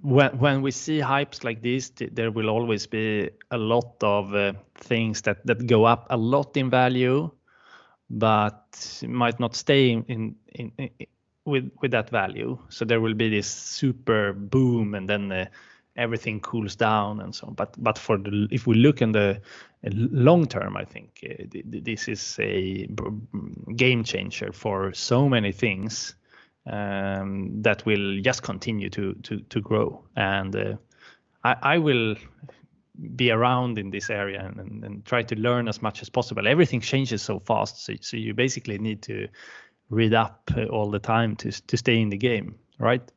[0.00, 4.52] when when we see hypes like this, there will always be a lot of uh,
[4.74, 7.30] things that that go up a lot in value,
[8.08, 11.06] but might not stay in, in, in, in
[11.44, 12.58] with with that value.
[12.68, 15.46] So there will be this super boom, and then uh,
[16.00, 17.54] everything cools down and so on.
[17.54, 19.40] But but for the if we look in the
[19.84, 22.88] long term, I think uh, this is a
[23.76, 26.14] game changer for so many things
[26.66, 30.02] um, that will just continue to to to grow.
[30.16, 30.76] And uh,
[31.44, 32.16] I, I will
[33.16, 36.46] be around in this area and, and, and, try to learn as much as possible.
[36.46, 39.26] Everything changes so fast, so, so you basically need to
[39.88, 43.10] read up all the time to to stay in the game, right?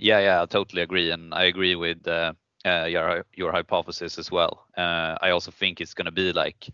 [0.00, 2.32] Yeah, yeah, I totally agree, and I agree with uh,
[2.64, 4.66] uh, your your hypothesis as well.
[4.76, 6.70] Uh, I also think it's going to be like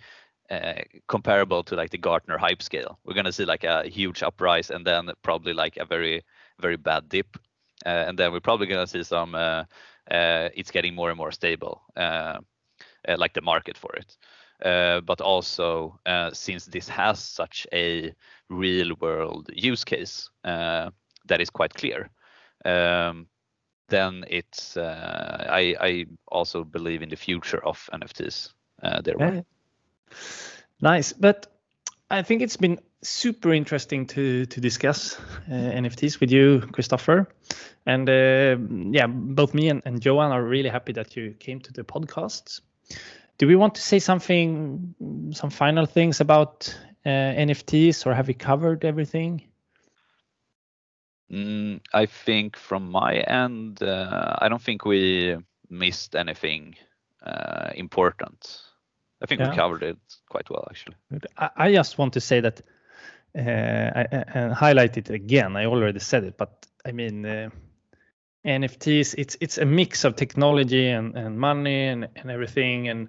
[0.51, 0.75] uh,
[1.09, 2.99] comparable to like the Gartner hype scale.
[3.05, 6.23] We're gonna see like a huge uprise and then probably like a very
[6.61, 7.37] very bad dip,
[7.85, 9.35] uh, and then we're probably gonna see some.
[9.35, 9.65] Uh,
[10.11, 12.39] uh it's getting more and more stable, uh,
[13.09, 14.17] uh, like the market for it.
[15.07, 15.99] but also
[16.33, 18.15] since this has such a
[18.51, 22.11] real world use case that is quite clear.
[22.67, 23.29] Um,
[23.89, 28.53] then it's I, I also believe in the future of NFTs.
[28.83, 29.17] there.
[29.19, 29.41] Yeah.
[30.81, 31.47] Nice, but
[32.11, 37.29] I think it's been super interesting to to discuss uh, NFTs with you, Christopher,
[37.87, 38.57] and uh,
[38.93, 42.61] yeah, both me and, and Johan are really happy that you came to the podcast.
[43.39, 44.95] Do we want to say something,
[45.33, 49.43] some final things about uh, NFTs, or have we covered everything?
[51.33, 55.37] Mm, I think from my end, uh, I don't think we
[55.69, 56.77] missed anything
[57.25, 58.63] uh, important.
[59.23, 59.51] I think yeah.
[59.51, 59.99] we covered it
[60.29, 60.97] quite well, actually.
[61.57, 62.61] I just want to say that
[63.35, 65.57] and highlight it again.
[65.57, 67.51] I already said it, but I mean, uh,
[68.47, 69.15] NFTs.
[69.19, 73.09] It's it's a mix of technology and, and money and, and everything, and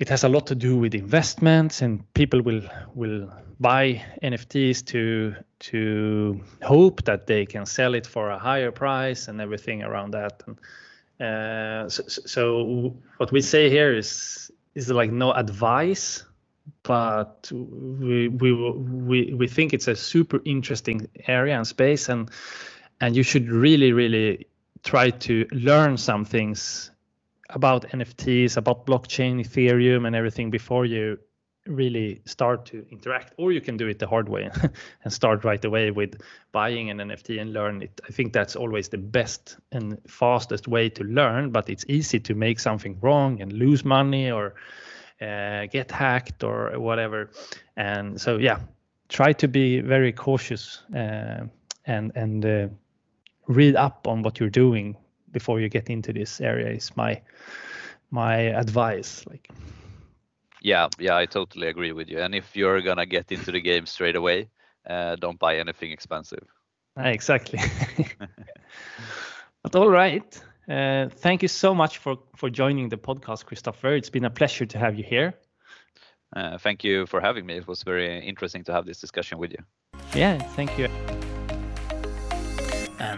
[0.00, 1.82] it has a lot to do with investments.
[1.82, 2.62] And people will
[2.94, 3.30] will
[3.60, 5.34] buy NFTs to
[5.70, 10.42] to hope that they can sell it for a higher price and everything around that.
[10.46, 10.58] And
[11.20, 16.24] uh, so, so what we say here is is like no advice
[16.82, 22.30] but we we we we think it's a super interesting area and space and
[23.00, 24.46] and you should really really
[24.82, 26.90] try to learn some things
[27.54, 31.18] about NFTs, about blockchain, Ethereum, and everything before you
[31.66, 34.50] really start to interact or you can do it the hard way
[35.04, 36.20] and start right away with
[36.52, 38.00] buying an nft and learn it.
[38.08, 42.34] I think that's always the best and fastest way to learn but it's easy to
[42.34, 44.54] make something wrong and lose money or
[45.20, 47.30] uh, get hacked or whatever.
[47.76, 48.60] And so yeah
[49.08, 51.44] try to be very cautious uh,
[51.84, 52.68] and and uh,
[53.48, 54.96] read up on what you're doing
[55.32, 57.20] before you get into this area is my
[58.10, 59.48] my advice like
[60.62, 62.20] yeah, yeah, I totally agree with you.
[62.20, 64.48] And if you're gonna get into the game straight away,
[64.88, 66.46] uh, don't buy anything expensive.
[66.96, 67.58] Ah, exactly.
[69.62, 70.42] but all right.
[70.68, 73.94] Uh, thank you so much for for joining the podcast, Christopher.
[73.94, 75.34] It's been a pleasure to have you here.
[76.36, 77.56] Uh, thank you for having me.
[77.56, 79.64] It was very interesting to have this discussion with you.
[80.14, 80.88] Yeah, thank you.